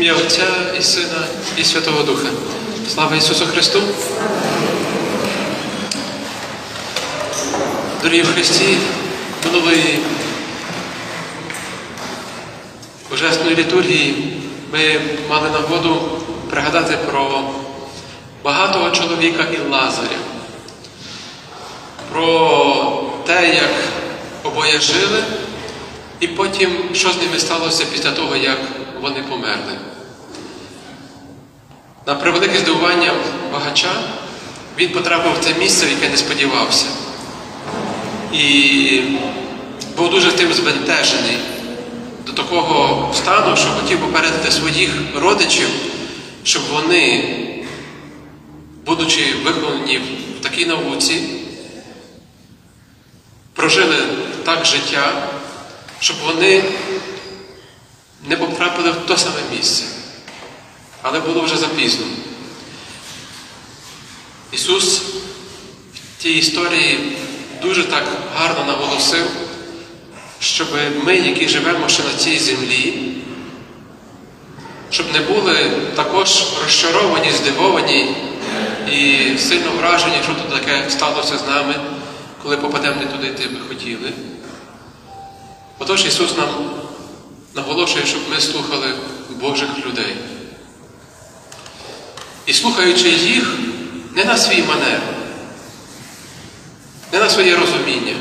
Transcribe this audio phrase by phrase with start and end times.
[0.00, 0.46] Ім'я Отця
[0.78, 1.26] і Сина
[1.56, 2.28] і Святого Духа.
[2.94, 3.82] Слава Ісусу Христу!
[8.02, 8.76] Дорогі в Христі,
[9.44, 9.98] минулої
[13.10, 14.36] Божесної літургії
[14.72, 15.00] ми
[15.30, 16.18] мали нагоду
[16.50, 17.42] пригадати про
[18.44, 20.18] багатого чоловіка і Лазаря,
[22.12, 23.74] про те, як
[24.44, 25.24] обоє жили,
[26.20, 28.58] і потім, що з ними сталося після того, як
[29.00, 29.89] вони померли.
[32.06, 33.14] На превелике здивування
[33.52, 33.92] багача
[34.78, 36.86] він потрапив в це місце, яке не сподівався.
[38.32, 39.02] І
[39.96, 41.38] був дуже тим збентежений
[42.26, 45.68] до такого стану, що хотів попередити своїх родичів,
[46.44, 47.24] щоб вони,
[48.86, 50.00] будучи виховані
[50.40, 51.22] в такій науці,
[53.54, 53.96] прожили
[54.44, 55.28] так життя,
[56.00, 56.64] щоб вони
[58.26, 59.99] не потрапили в те саме місце.
[61.02, 62.06] Але було вже запізно.
[64.52, 65.02] Ісус
[65.94, 67.16] в тій історії
[67.62, 68.04] дуже так
[68.36, 69.26] гарно наголосив,
[70.40, 70.68] щоб
[71.04, 73.12] ми, які живемо ще на цій землі,
[74.90, 78.14] щоб не були також розчаровані, здивовані
[78.92, 81.74] і сильно вражені, що тут таке сталося з нами,
[82.42, 84.12] коли попадемо не туди, де ми хотіли.
[85.78, 86.48] Отож Ісус нам
[87.54, 88.94] наголошує, щоб ми слухали
[89.40, 90.16] Божих людей.
[92.50, 93.54] І слухаючи їх
[94.14, 95.00] не на свій манер,
[97.12, 98.14] не на своє розуміння,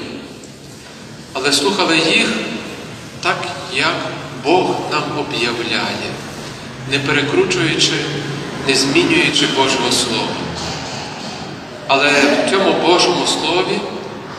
[1.33, 2.27] але слухали їх
[3.23, 3.37] так,
[3.73, 3.95] як
[4.43, 6.11] Бог нам об'являє,
[6.91, 7.93] не перекручуючи,
[8.67, 10.35] не змінюючи Божого Слова.
[11.87, 13.79] Але в цьому Божому Слові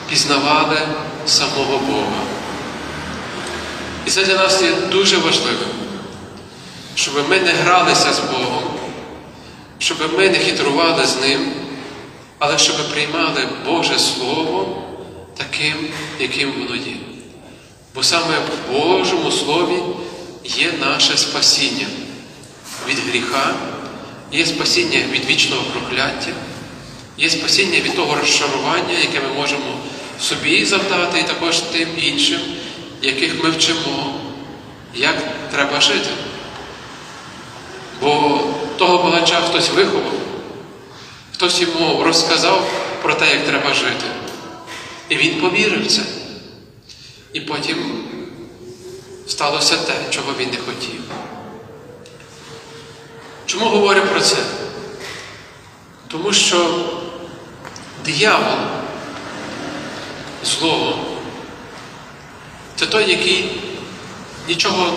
[0.09, 0.79] пізнавали
[1.27, 2.23] самого Бога.
[4.07, 5.69] І це для нас є дуже важливим,
[6.95, 8.60] щоб ми не гралися з Богом,
[9.81, 11.53] щоб ми не хитрували з Ним,
[12.39, 14.83] але щоб приймали Боже Слово
[15.37, 15.75] таким,
[16.19, 16.97] яким воно є.
[17.95, 19.83] Бо саме в Божому Слові
[20.45, 21.87] є наше спасіння
[22.89, 23.55] від гріха,
[24.33, 26.33] є спасіння від вічного прокляття,
[27.19, 29.79] є спасіння від того розчарування, яке ми можемо
[30.21, 32.41] собі завдати, і також тим іншим,
[33.03, 34.15] яких ми вчимо,
[34.95, 35.17] як
[35.51, 36.11] треба жити.
[38.01, 38.40] Бо
[38.81, 40.13] того багача хтось виховав,
[41.35, 42.71] хтось йому розказав
[43.03, 44.07] про те, як треба жити.
[45.09, 46.03] І він повірив це.
[47.33, 48.05] І потім
[49.27, 51.01] сталося те, чого він не хотів.
[53.47, 54.37] Чому говорю про це?
[56.09, 56.85] Тому що
[58.05, 58.59] диявол,
[60.45, 60.99] зло,
[62.77, 63.63] це той, який
[64.49, 64.93] нічого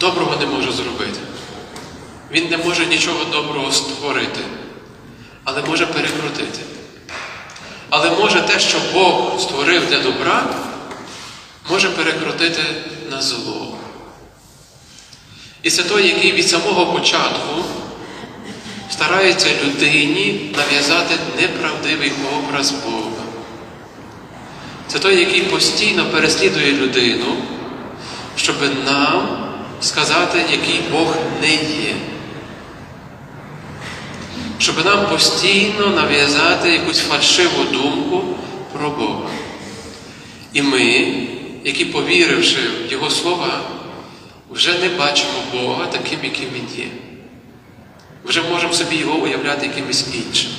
[0.00, 1.23] доброго не може зробити.
[2.34, 4.40] Він не може нічого доброго створити,
[5.44, 6.60] але може перекрутити.
[7.90, 10.46] Але може те, що Бог створив для добра,
[11.70, 12.62] може перекрутити
[13.10, 13.78] на зло.
[15.62, 17.64] І це той, який від самого початку
[18.90, 23.24] старається людині нав'язати неправдивий образ Бога.
[24.88, 27.36] Це той, який постійно переслідує людину,
[28.36, 28.56] щоб
[28.86, 29.28] нам
[29.80, 31.94] сказати, який Бог не є.
[34.58, 38.24] Щоб нам постійно нав'язати якусь фальшиву думку
[38.72, 39.30] про Бога.
[40.52, 41.16] І ми,
[41.64, 43.60] які, повіривши в Його слова,
[44.50, 46.86] вже не бачимо Бога таким, яким Він є.
[48.24, 50.50] Вже можемо собі його уявляти якимось іншим.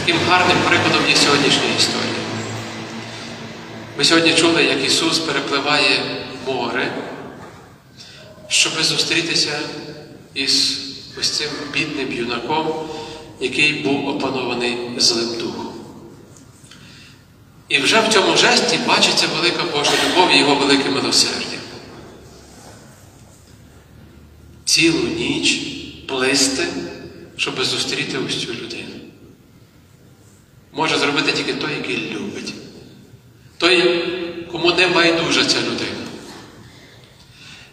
[0.00, 2.12] Таким гарним прикладом є сьогоднішня історія.
[3.98, 6.00] Ми сьогодні чули, як Ісус перепливає
[6.46, 6.92] море,
[8.48, 9.58] щоб зустрітися
[10.34, 10.85] із
[11.20, 12.88] ось цим бідним юнаком,
[13.40, 15.72] який був опанований злим духом.
[17.68, 21.58] І вже в цьому жесті бачиться велика Божа любов і Його велике милосердя.
[24.64, 25.60] Цілу ніч
[26.08, 26.66] плисти,
[27.36, 28.94] щоб зустріти ось цю людину.
[30.72, 32.54] Може зробити тільки той, який любить.
[33.58, 34.04] Той,
[34.52, 36.06] кому не байдужа ця людина.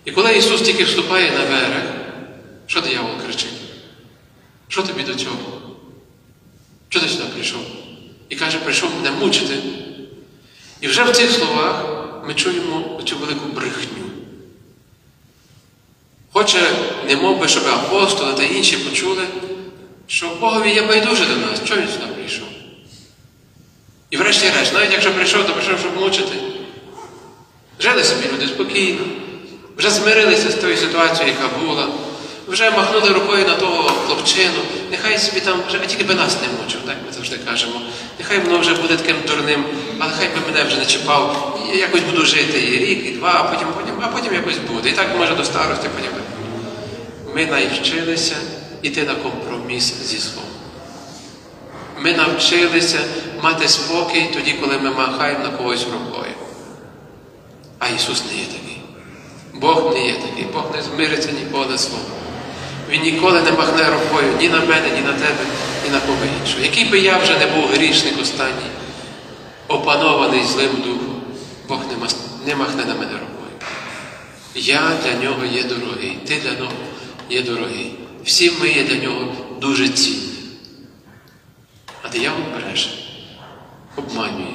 [0.05, 2.02] І коли Ісус тільки вступає на берег,
[2.67, 3.53] що диявол кричить?
[4.67, 5.61] Що тобі до цього?
[6.89, 7.61] Чого ти сюди прийшов?
[8.29, 9.57] І каже, прийшов мене мучити.
[10.81, 11.85] І вже в цих словах
[12.27, 14.03] ми чуємо цю велику брехню.
[16.33, 16.71] Хоче,
[17.07, 19.23] не мов би, щоб апостоли та інші почули,
[20.07, 22.47] що Богові є байдуже до нас, чого він сюди прийшов?
[24.09, 26.37] І врешті-решт, навіть якщо прийшов, то прийшов, щоб мучити.
[27.79, 29.01] Жили собі люди спокійно.
[29.77, 31.87] вже змирилися з тою ситуацією, яка була,
[32.53, 34.59] вже махнули рукою на того хлопчину,
[34.91, 37.81] нехай собі там вже, тільки би нас не мучив, так ми завжди кажемо.
[38.19, 39.65] Нехай воно вже буде таким дурним,
[39.99, 43.33] але хай би мене вже не чіпав, я якось буду жити і рік, і два,
[43.33, 44.89] а потім, потім, а потім якось буде.
[44.89, 46.11] І так може до старості потім.
[47.35, 48.35] Ми навчилися
[48.81, 50.45] йти на компроміс зі злом.
[51.99, 52.99] Ми навчилися
[53.41, 56.33] мати спокій тоді, коли ми махаємо на когось рукою.
[57.79, 58.81] А Ісус не є такий.
[59.53, 62.22] Бог не є такий, Бог не змириться ніколи злом.
[62.93, 65.45] Він ніколи не махне рукою ні на мене, ні на тебе,
[65.85, 66.63] ні на кого іншого.
[66.63, 68.71] Який би я вже не був грішник останній,
[69.67, 71.21] опанований злим духом,
[71.67, 71.79] Бог
[72.45, 73.51] не, махне на мене рукою.
[74.55, 76.71] Я для нього є дорогий, ти для нього
[77.29, 77.95] є дорогий.
[78.25, 79.27] Всі ми є для нього
[79.61, 80.33] дуже цінні.
[82.03, 82.89] А диявол бреше,
[83.95, 84.53] обманює.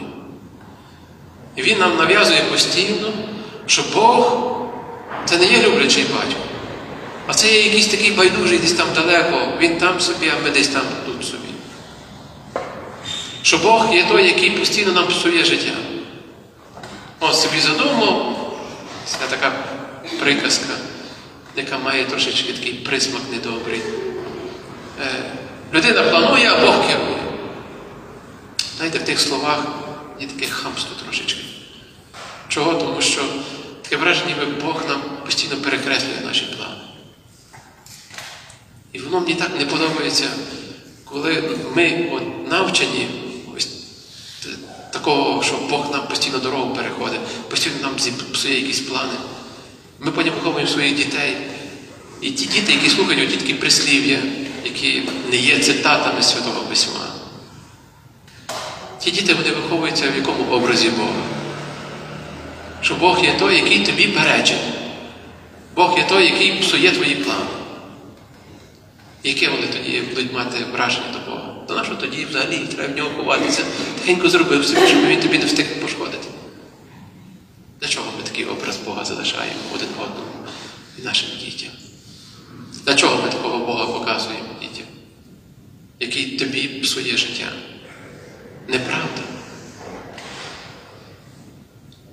[1.56, 3.12] І він нам нав'язує постійно,
[3.66, 4.38] що Бог
[5.24, 6.47] це не є люблячий батько.
[7.28, 10.68] А це є якийсь такий байдужий десь там далеко, він там собі, а ми десь
[10.68, 11.48] там тут собі.
[13.42, 15.72] Що Бог є той, який постійно нам псує життя.
[17.20, 18.36] Он собі задумав,
[19.04, 19.52] це така
[20.20, 20.74] приказка,
[21.56, 23.80] яка має трошечки такий присмак недобрий.
[25.00, 25.06] Е,
[25.74, 27.22] людина планує, а Бог керує.
[28.76, 29.60] Знаєте, в тих словах
[30.20, 31.44] є таке хамство трошечки.
[32.48, 32.74] Чого?
[32.74, 33.22] Тому що
[33.82, 36.87] таке враження, ніби Бог нам постійно перекреслює наші плани.
[39.10, 40.24] Воно мені так не подобається,
[41.04, 41.44] коли
[41.76, 43.08] ми от, навчені
[43.56, 43.68] ось
[44.92, 47.20] такого, що Бог нам постійно дорогу переходить,
[47.50, 47.92] постійно нам
[48.32, 49.12] псує якісь плани.
[50.00, 51.36] Ми потім виховуємо своїх дітей.
[52.20, 54.18] І ті діти, які слухають такі прислів'я,
[54.64, 57.06] які не є цитатами Святого Письма.
[59.00, 61.22] Ті діти вони виховуються в якому образі Бога.
[62.82, 64.58] Що Бог є той, який тобі перечить.
[65.74, 67.57] Бог є той, який псує твої плани.
[69.24, 71.54] Яке вони тоді будуть мати враження до Бога?
[71.68, 73.64] До нашого тоді взагалі треба в нього ховатися.
[74.00, 76.28] Тихенько зробив собі, щоб він тобі не встиг пошкодити.
[77.80, 80.48] Для чого ми такий образ Бога залишаємо один одному
[80.98, 81.70] і нашим дітям?
[82.86, 84.86] Для чого ми такого Бога показуємо дітям,
[86.00, 87.52] який тобі псує життя?
[88.68, 89.22] Неправда.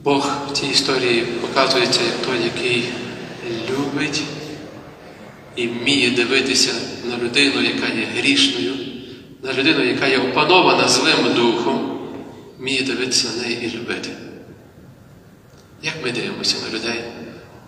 [0.04, 2.84] Бог в цій історії показується як той, який
[3.70, 4.22] любить
[5.56, 6.74] і вміє дивитися
[7.16, 8.74] на людину, яка є грішною,
[9.44, 12.00] на людину, яка є опанована злим духом,
[12.60, 14.10] вміє дивитися на неї і любити.
[15.84, 17.04] Як ми дивимося на людей,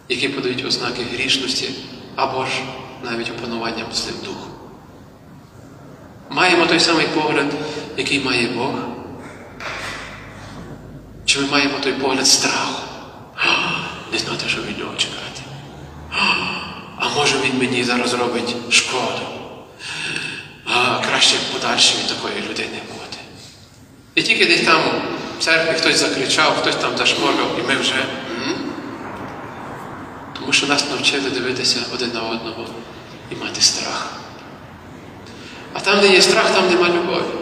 [0.09, 1.69] які подають ознаки грішності
[2.15, 2.51] або ж
[3.03, 4.51] навіть опануванням злим духом?
[6.29, 7.53] Маємо той самий погляд,
[7.97, 8.73] який має Бог?
[11.25, 12.81] Чи ми маємо той погляд страху?
[14.11, 15.41] Не знати, що від нього чекати.
[16.97, 19.36] А може він мені зараз робить шкоду?
[21.17, 23.17] Краще подальше від такої людини бути.
[24.15, 24.81] І тільки десь там
[25.39, 28.05] в церкві хтось закричав, хтось там зашморгав, і ми вже.
[30.39, 32.65] Тому що нас навчили дивитися один на одного
[33.31, 34.13] і мати страх.
[35.73, 37.33] А там, де є страх, там нема любові.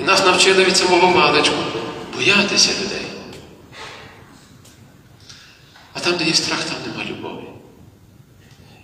[0.00, 1.56] І нас навчили від самого маличку
[2.16, 3.06] боятися людей.
[5.92, 7.41] А там, де є страх, там нема любові.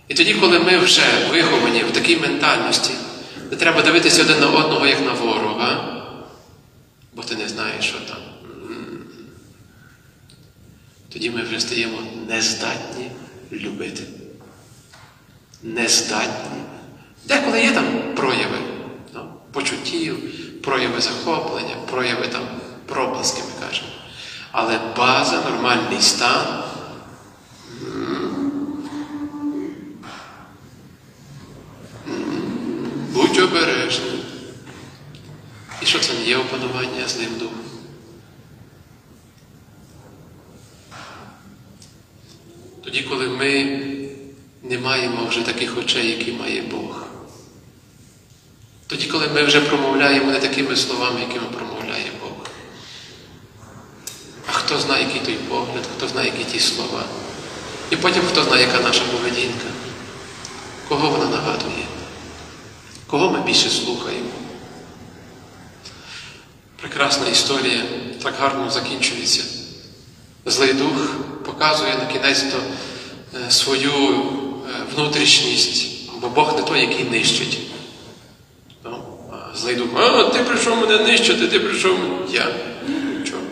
[0.09, 2.91] І тоді, коли ми вже виховані в такій ментальності,
[3.51, 5.95] де треба дивитися один на одного, як на ворога,
[7.15, 8.19] бо ти не знаєш, що там.
[11.13, 11.99] Тоді ми вже стаємо
[12.29, 13.11] нездатні
[13.53, 14.03] любити.
[15.63, 16.63] Нездатні.
[17.25, 17.85] Деколи є там
[18.17, 18.59] прояви
[19.15, 19.21] ну,
[19.53, 20.19] почуттів,
[20.63, 22.43] прояви захоплення, прояви там
[22.87, 23.89] проблиски, ми кажемо.
[24.53, 26.68] Але база, нормальний стан.
[35.89, 37.65] Що це не є опанування з ним духом?
[42.85, 43.81] Тоді, коли ми
[44.63, 47.07] не маємо вже таких очей, які має Бог.
[48.87, 52.47] Тоді, коли ми вже промовляємо не такими словами, якими промовляє Бог.
[54.47, 57.05] А хто знає, який той погляд, хто знає, які ті слова.
[57.91, 59.69] І потім хто знає, яка наша поведінка,
[60.89, 61.87] кого вона нагадує,
[63.07, 64.48] кого ми більше слухаємо.
[66.99, 67.83] Прекрасна історія
[68.23, 69.45] так гарно закінчується.
[70.47, 72.59] Злий дух показує на кінець то
[73.51, 73.93] свою
[74.95, 75.87] внутрішність,
[76.21, 77.59] бо Бог не той, який нищить.
[78.85, 79.05] Ну,
[79.57, 82.15] злий дух, а ти прийшов мене нищити, ти прийшов мене.
[82.33, 82.47] Я.
[83.25, 83.43] Чого?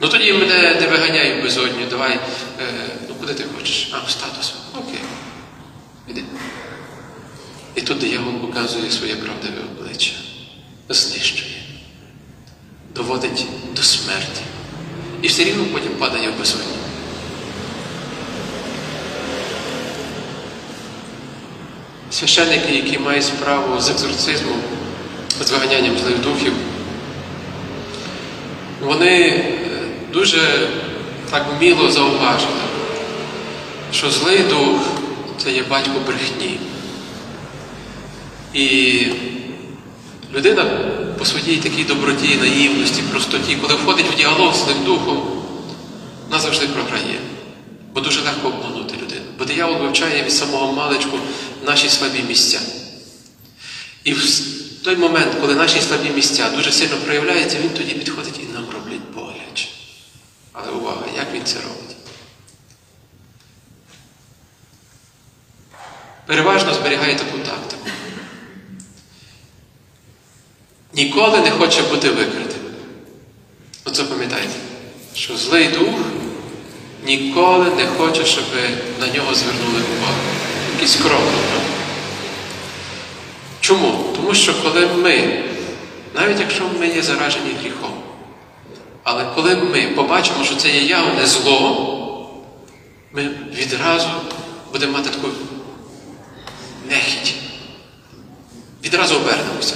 [0.00, 2.20] Ну тоді мене не виганяй безодню, давай, е,
[3.08, 3.90] ну куди ти хочеш?
[3.92, 4.54] А, в статус.
[4.74, 5.00] Окей.
[6.08, 6.24] Іди.
[7.74, 10.12] І тут диявол показує своє правдиве обличчя,
[10.88, 11.59] знищує,
[12.94, 14.40] доводить до смерті.
[15.22, 16.66] І все рівно потім падає в безодню.
[22.10, 24.60] Священники, які мають справу з екзорцизмом,
[25.40, 26.52] з виганянням злих духів,
[28.80, 29.52] вони е,
[30.12, 30.68] дуже
[31.30, 32.52] так вміло зауважили,
[33.92, 34.80] що злий дух
[35.38, 36.58] це є батько брехні.
[38.54, 39.06] І
[40.34, 40.64] людина
[41.20, 45.22] по своїй такій доброті, наївності, простоті, коли входить в діалог з злим духом,
[46.28, 47.20] вона завжди програє.
[47.94, 49.24] Бо дуже легко обманути людину.
[49.38, 51.18] Бо диявол вивчає від самого маличку
[51.66, 52.60] наші слабі місця.
[54.04, 54.24] І в
[54.84, 59.10] той момент, коли наші слабі місця дуже сильно проявляються, він тоді підходить і нам роблять
[59.14, 59.68] боляче.
[60.52, 61.96] Але увага, як він це робить?
[66.26, 67.79] Переважно зберігає таку тактику.
[70.92, 72.60] Ніколи не хоче бути викритим.
[73.84, 74.54] От запам'ятайте,
[75.14, 75.94] що злий дух
[77.04, 78.44] ніколи не хоче, щоб
[79.00, 80.20] на нього звернули увагу.
[80.74, 81.22] Якийсь крок.
[83.60, 84.04] Чому?
[84.16, 85.44] Тому що коли ми,
[86.14, 87.92] навіть якщо ми є заражені гріхом,
[89.02, 91.86] але коли ми побачимо, що це є явне зло,
[93.12, 94.08] ми відразу
[94.72, 95.28] будемо мати таку
[96.88, 97.34] нехідь.
[98.84, 99.74] Відразу обернемося.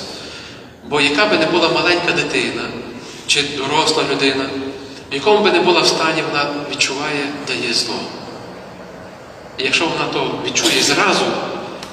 [0.88, 2.62] Бо яка би не була маленька дитина
[3.26, 4.44] чи доросла людина,
[5.10, 8.00] в якому би не була в стані, вона відчуває, де є зло.
[9.58, 11.24] І якщо вона то відчує зразу,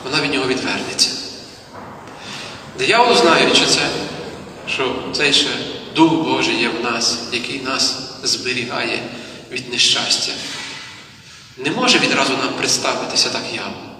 [0.03, 1.09] вона від нього відвернеться.
[2.79, 3.81] Диявол, знаючи це,
[4.67, 5.49] що цей ще
[5.95, 9.03] Дух Божий є в нас, який нас зберігає
[9.51, 10.31] від нещастя,
[11.57, 13.90] не може відразу нам представитися так явно.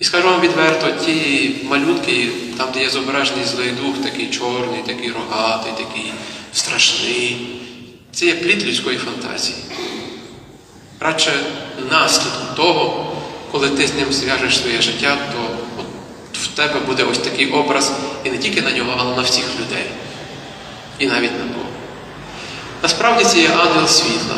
[0.00, 2.28] І скажу вам відверто, ті малюнки,
[2.58, 6.12] там, де є зображений злий дух, такий чорний, такий рогатий, такий
[6.52, 7.60] страшний,
[8.12, 9.56] це є плід людської фантазії.
[11.00, 11.32] Радше
[11.90, 13.12] наслідок того,
[13.50, 15.38] коли ти з ним зв'яжеш своє життя, то
[15.80, 17.92] от в тебе буде ось такий образ
[18.24, 19.84] і не тільки на нього, але на всіх людей.
[20.98, 21.68] І навіть на Бога.
[22.82, 24.36] Насправді це є ангел світла,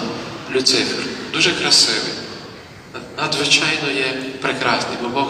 [0.55, 2.20] Люцифер, дуже красивий
[3.21, 5.27] надзвичайно є прекрасний, бо Бог,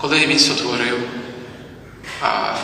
[0.00, 0.98] коли Він сотворив,
[2.22, 2.54] а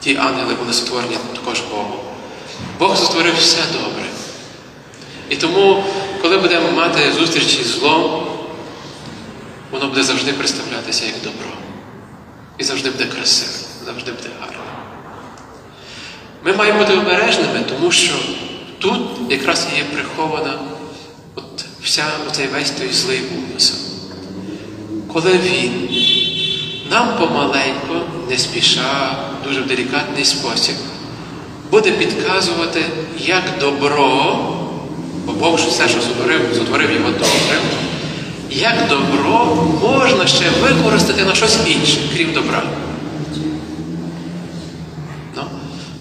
[0.00, 2.00] ті ангели були сотворені також Богом,
[2.78, 4.04] Бог сотворив все добре.
[5.28, 5.84] І тому,
[6.22, 8.26] коли будемо мати зустрічі з злом,
[9.70, 11.50] воно буде завжди представлятися як добро.
[12.58, 14.60] І завжди буде красивим, завжди буде гарним.
[16.44, 18.14] Ми маємо бути обережними, тому що
[18.78, 20.58] тут якраз є прихована
[21.82, 23.76] вся оцей весь той злий умисел.
[25.12, 25.88] Коли він
[26.90, 30.74] нам помаленько, не спіша, дуже в делікатний спосіб,
[31.70, 32.84] буде підказувати,
[33.18, 34.38] як добро,
[35.26, 37.60] бо Бог все, що сотворив, сотворив його добре,
[38.50, 42.62] як добро можна ще використати на щось інше, крім добра.
[45.36, 45.42] Ну,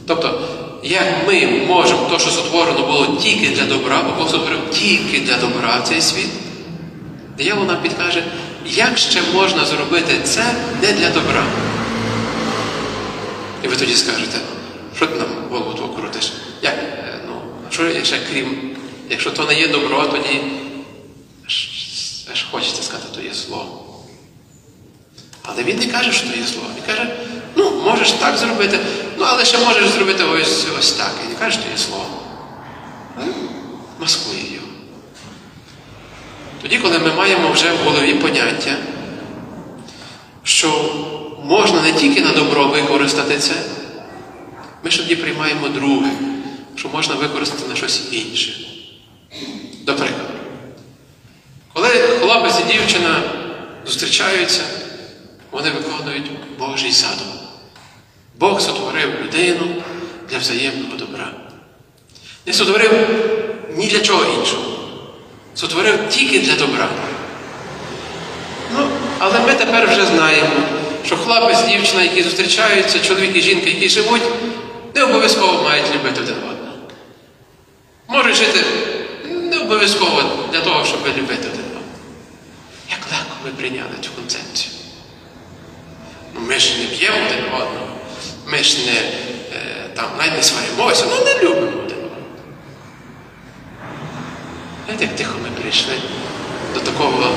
[0.08, 0.42] Тобто,
[0.92, 5.38] як ми можемо то, що сотворено було тільки для добра, бо Бог сотворив тільки для
[5.38, 6.30] добра цей світ,
[7.38, 8.24] диявол нам підкаже,
[8.66, 11.46] як ще можна зробити це не для добра.
[13.64, 14.38] І ви тоді скажете,
[14.96, 16.34] що ти нам голову твою крутиш?
[16.62, 16.74] Як?
[16.74, 18.76] Е, Ну, що ще крім,
[19.10, 20.42] якщо то не є добро, тоді
[22.32, 23.86] аж, хочеться сказати, то є зло.
[25.44, 26.64] Але він не каже, що то є зло.
[26.76, 27.10] Він каже,
[27.56, 28.80] ну, можеш так зробити,
[29.18, 31.14] ну, але ще можеш зробити ось ось так.
[31.26, 32.06] І не каже, що є зло.
[34.00, 34.68] Маскує його.
[36.62, 38.78] Тоді, коли ми маємо вже в голові поняття,
[40.44, 40.96] що
[41.44, 43.54] можна не тільки на добро використати це,
[44.84, 46.12] ми ж тоді приймаємо друге,
[46.76, 48.68] що можна використати на щось інше.
[49.84, 50.34] До прикладу,
[51.74, 53.24] коли хлопець і дівчина
[53.86, 54.62] зустрічаються,
[55.52, 57.41] вони виконують Божий задум.
[58.42, 59.76] Бог сотворив людину
[60.30, 61.32] для взаємного добра.
[62.46, 62.92] Не сотворив
[63.78, 64.64] ні для чого іншого.
[65.56, 66.90] Сотворив тільки для добра.
[68.74, 68.88] Ну,
[69.20, 70.50] але ми тепер вже знаємо,
[71.06, 74.22] що хлопець, дівчина, які зустрічаються, чоловік і жінка, які живуть,
[74.96, 76.78] не обов'язково мають любити один одного.
[78.08, 78.60] Можуть жити
[79.26, 81.86] не обов'язково для того, щоб любити один одного.
[82.90, 84.72] Як легко ми прийняли цю концепцію.
[86.34, 87.91] Ну, ми ж не б'ємо один одного,
[88.48, 89.12] ми ж не е,
[89.96, 92.26] там навіть не сваримося, ну не любимо один одного.
[94.86, 95.94] Знаєте, як тихо ми прийшли
[96.74, 97.32] до такого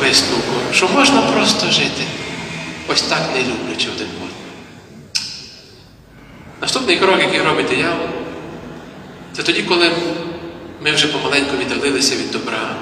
[0.00, 2.04] висновку, що можна просто жити,
[2.88, 4.32] ось так не люблячи один одного.
[6.60, 8.08] Наступний крок, який робить диявол,
[9.32, 9.92] це тоді, коли
[10.80, 12.76] ми вже помаленьку віддалилися від добра,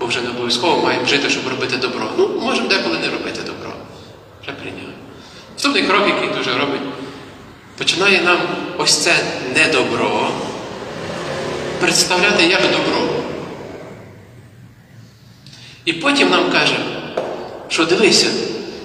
[0.00, 2.10] бо вже не обов'язково маємо жити, щоб робити добро.
[2.18, 3.72] Ну, можемо деколи не робити добро.
[4.42, 4.92] Вже прийняли.
[5.52, 6.80] Наступний крок, який дуже робить,
[7.86, 8.38] починає нам
[8.78, 9.14] ось це
[9.54, 10.30] недобро
[11.80, 13.08] представляти як добро.
[15.84, 16.76] І потім нам каже,
[17.68, 18.26] що дивися,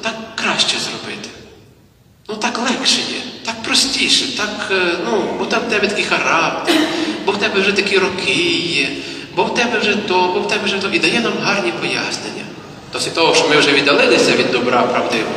[0.02, 1.30] так краще зробити.
[2.30, 6.76] Ну так легше є, так простіше, так, е, ну, бо там в тебе такий характер,
[7.26, 8.90] бо в тебе вже такі роки є,
[9.36, 10.90] бо в тебе вже то, бо в тебе вже то.
[10.90, 12.46] І дає нам гарні пояснення.
[12.94, 15.32] Досить того, що ми вже віддалилися від добра правдиво,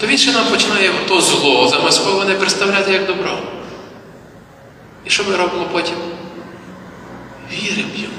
[0.00, 3.38] то він ще нам починає то зло замасковане представляти як добро.
[5.04, 5.94] І що ми робимо потім?
[7.52, 8.14] Віримо йому.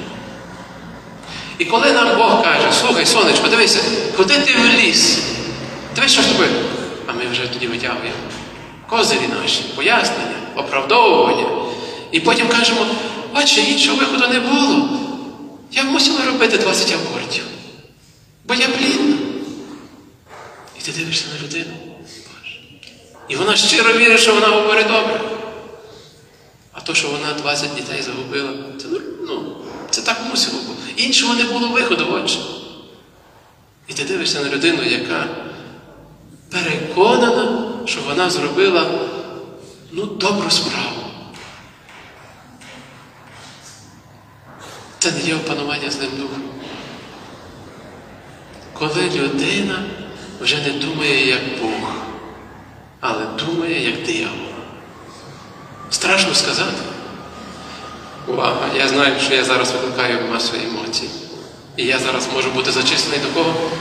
[1.57, 3.79] І коли нам Бог каже, слухай, сонечко, дивися,
[4.17, 5.19] куди ти вліз?
[5.95, 6.50] Дивись, що з тобою.
[7.07, 8.15] А ми вже тоді витягуємо
[8.89, 11.45] козирі наші, пояснення, оправдовування.
[12.12, 12.86] І потім кажемо,
[13.36, 14.89] бачиш, іншого виходу не було.
[15.71, 17.43] Я мусила робити 20 абортів.
[18.45, 19.28] Бо я плідна.
[20.89, 21.74] Ти дивишся на людину.
[21.88, 22.60] Боже.
[23.27, 25.22] І вона щиро вірить, що вона говорить добре.
[26.72, 28.88] А то, що вона 20 дітей загубила, це,
[29.27, 29.55] ну,
[29.89, 31.03] це так мусило бути.
[31.03, 32.39] Іншого не було виходу, отже.
[33.88, 35.27] І ти дивишся на людину, яка
[36.51, 38.91] переконана, що вона зробила
[39.91, 41.01] ну, добру справу.
[45.00, 46.43] Це не є опанування злим духом.
[48.73, 49.86] Коли людина
[50.39, 51.91] вже не думає як Бог,
[52.99, 54.49] але думає як диявол.
[55.89, 56.84] Страшно сказати.
[58.28, 58.69] Увага!
[58.75, 61.10] Я знаю, що я зараз викликаю масу емоцій.
[61.78, 63.71] І я зараз можу бути зачислений до кого?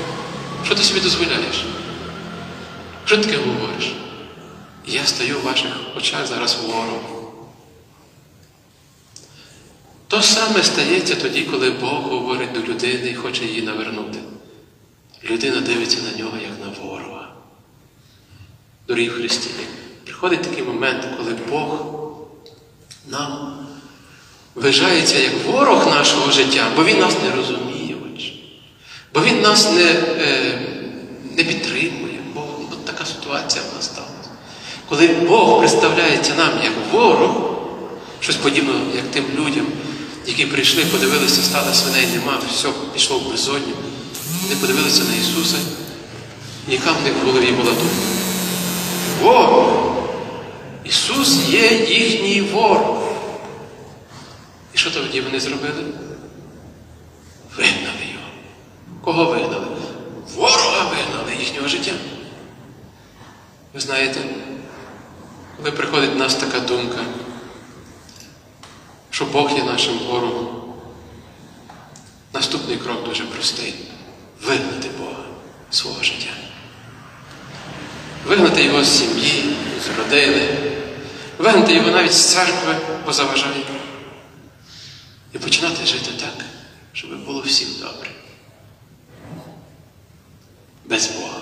[0.65, 1.65] Що ти собі дозволяєш?
[3.05, 3.93] Що ти таке говориш?
[4.87, 7.01] Я стою в ваших очах зараз ворогом.
[10.09, 14.19] То саме стається тоді, коли Бог говорить до людини і хоче її навернути.
[15.25, 17.29] Людина дивиться на нього, як на ворога.
[18.89, 19.51] Дорогі Христі,
[20.05, 21.79] приходить такий момент, коли Бог
[23.09, 23.59] нам
[24.55, 27.97] вважається як ворог нашого життя, бо Він нас не розуміє,
[29.15, 30.61] бо Він нас не, е,
[31.37, 32.41] не підтримує, бо
[32.73, 34.31] от така ситуація в нас сталася.
[34.89, 37.31] Коли Бог представляється нам як ворог,
[38.21, 39.67] щось подібне, як тим людям,
[40.27, 43.75] які прийшли, подивилися, стали свиней, нема, все пішло в безодню.
[44.43, 45.57] Вони подивилися на Ісуса,
[46.69, 47.97] яка в них в голові була думка?
[49.23, 49.89] Ворог!
[50.85, 53.03] Ісус є їхній ворог.
[54.75, 55.85] І що тоді вони зробили?
[57.57, 58.29] Вигнали його.
[59.05, 59.67] Кого вигнали?
[60.35, 61.93] Ворога вигнали їхнього життя.
[63.75, 64.21] Ви знаєте,
[65.57, 67.05] коли приходить в нас така думка,
[69.11, 70.49] що Бог є нашим ворогом,
[72.35, 73.75] наступний крок дуже простий
[74.43, 75.25] вигнати Бога
[75.71, 76.31] свого життя.
[78.29, 80.49] Вигнати його з сім'ї, з родини,
[81.39, 83.63] вигнати його навіть з церкви, бо заважає.
[85.35, 86.45] І починати жити так,
[86.93, 88.11] щоб було всім добре.
[90.85, 91.41] Без Бога.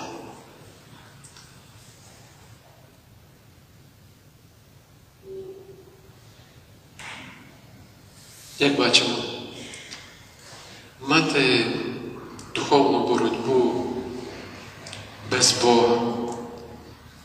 [8.59, 9.15] Як бачимо,
[11.01, 11.65] мати
[12.55, 13.93] духовну боротьбу
[15.31, 16.16] без Бога,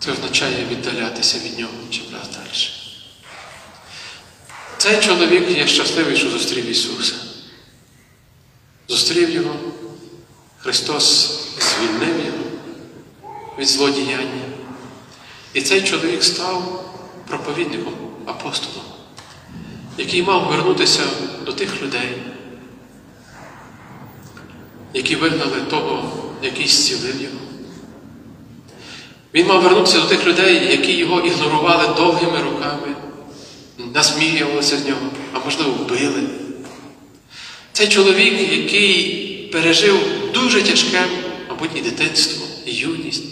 [0.04, 2.68] це означає віддалятися від Нього чим раз далі.
[4.76, 7.14] Цей чоловік є щасливий, що зустрів Ісуса.
[8.88, 9.56] Зустрів Його,
[10.58, 12.44] Христос звільнив Його
[13.58, 14.44] від злодіяння.
[15.54, 16.84] І цей чоловік став
[17.28, 17.94] проповідником,
[18.26, 18.84] апостолом,
[19.98, 21.02] який мав вернутися
[21.46, 22.22] до тих людей,
[24.94, 26.12] які вигнали того,
[26.42, 27.41] який зцілив його.
[29.34, 32.96] Він мав вернутися до тих людей, які його ігнорували довгими роками,
[33.94, 35.00] насміювалися з нього,
[35.32, 36.22] а можливо, вбили.
[37.72, 39.02] Цей чоловік, який
[39.52, 40.00] пережив
[40.34, 41.06] дуже тяжке,
[41.48, 43.24] мабуть, і дитинство, і юність,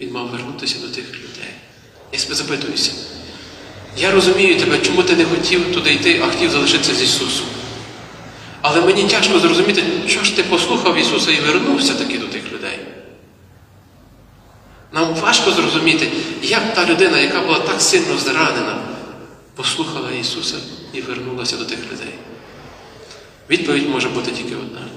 [0.00, 1.50] він мав вернутися до тих людей.
[2.12, 2.92] Я себе запитуюся.
[3.98, 7.46] Я розумію тебе, чому ти не хотів туди йти, а хотів залишитися з Ісусом.
[8.62, 12.78] Але мені тяжко зрозуміти, що ж ти послухав Ісуса і вернувся таки до тих людей.
[14.92, 18.82] Нам важко зрозуміти, як та людина, яка була так сильно зранена,
[19.54, 20.56] послухала Ісуса
[20.92, 22.14] і вернулася до тих людей.
[23.50, 24.88] Відповідь може бути тільки одна.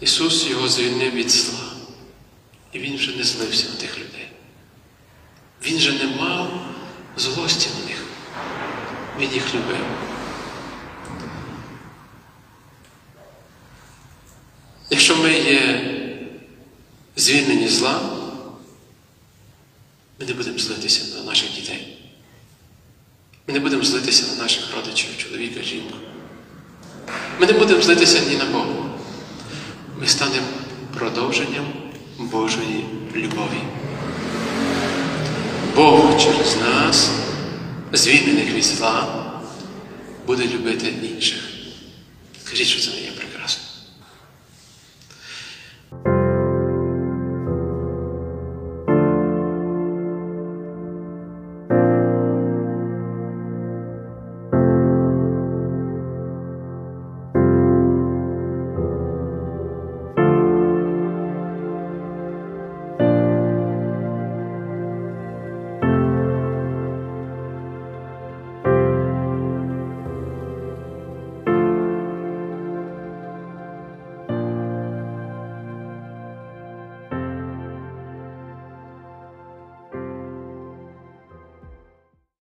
[0.00, 1.72] Ісус його звільнив від зла.
[2.72, 4.28] І Він вже не злився на тих людей.
[5.66, 6.64] Він же не мав
[7.16, 8.02] злості на них.
[9.18, 9.86] Він їх любив.
[14.90, 15.91] Якщо ми є
[17.16, 18.00] звільнені зла,
[20.20, 21.98] ми не будемо злитися на наших дітей.
[23.46, 25.94] Ми не будемо злитися на наших родичів, чоловіка, жінку.
[27.40, 28.90] Ми не будемо злитися ні на Бога.
[30.00, 30.46] Ми станемо
[30.98, 31.72] продовженням
[32.18, 33.62] Божої любові.
[35.76, 37.10] Бог через нас,
[37.92, 39.24] звільнених від зла,
[40.26, 41.42] буде любити інших.
[42.44, 43.31] Скажіть, що це не є прекрасно.